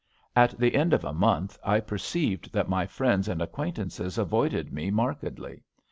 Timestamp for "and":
3.27-3.39